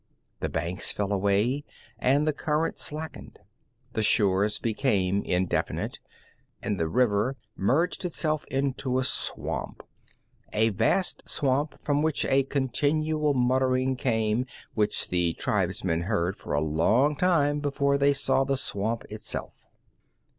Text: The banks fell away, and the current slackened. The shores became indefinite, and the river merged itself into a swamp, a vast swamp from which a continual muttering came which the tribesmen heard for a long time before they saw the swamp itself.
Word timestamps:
The 0.39 0.49
banks 0.49 0.91
fell 0.91 1.13
away, 1.13 1.63
and 1.99 2.27
the 2.27 2.33
current 2.33 2.79
slackened. 2.79 3.37
The 3.93 4.01
shores 4.01 4.57
became 4.57 5.21
indefinite, 5.21 5.99
and 6.59 6.79
the 6.79 6.87
river 6.89 7.35
merged 7.55 8.03
itself 8.03 8.43
into 8.45 8.97
a 8.97 9.03
swamp, 9.03 9.83
a 10.53 10.69
vast 10.69 11.29
swamp 11.29 11.75
from 11.83 12.01
which 12.01 12.25
a 12.25 12.41
continual 12.45 13.35
muttering 13.35 13.95
came 13.95 14.47
which 14.73 15.09
the 15.09 15.33
tribesmen 15.33 16.01
heard 16.01 16.35
for 16.35 16.53
a 16.53 16.61
long 16.61 17.15
time 17.15 17.59
before 17.59 17.99
they 17.99 18.11
saw 18.13 18.43
the 18.43 18.57
swamp 18.57 19.03
itself. 19.07 19.67